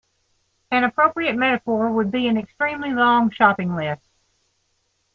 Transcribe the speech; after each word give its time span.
An 0.71 0.83
appropriate 0.83 1.35
metaphor 1.35 1.91
would 1.91 2.09
be 2.09 2.25
an 2.27 2.35
extremely 2.35 2.91
long 2.91 3.29
shopping 3.29 3.75
list. 3.75 4.01